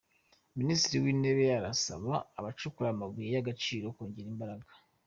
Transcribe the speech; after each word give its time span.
Minisitiri 0.59 0.97
w’Intebe 1.03 1.43
arasaba 1.59 2.11
abacukura 2.39 2.87
amabuye 2.91 3.27
y’agaciro 3.35 3.85
kongera 3.95 4.29
imbaraga 4.35 4.69